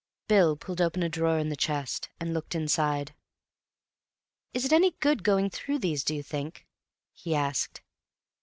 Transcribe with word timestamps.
Bill 0.27 0.55
pulled 0.57 0.81
open 0.81 1.03
a 1.03 1.09
drawer 1.09 1.37
in 1.37 1.49
the 1.49 1.55
chest, 1.55 2.09
and 2.19 2.33
looked 2.33 2.55
inside. 2.55 3.13
"Is 4.51 4.65
it 4.65 4.73
any 4.73 4.95
good 4.99 5.23
going 5.23 5.51
through 5.51 5.77
these, 5.77 6.03
do 6.03 6.15
you 6.15 6.23
think?" 6.23 6.65
he 7.13 7.35
asked. 7.35 7.83